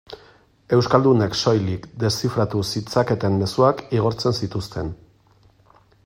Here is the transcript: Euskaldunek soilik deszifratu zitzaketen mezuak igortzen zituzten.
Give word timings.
Euskaldunek 0.77 1.35
soilik 1.41 1.83
deszifratu 2.03 2.61
zitzaketen 2.75 3.37
mezuak 3.43 3.83
igortzen 3.99 4.39
zituzten. 4.39 4.89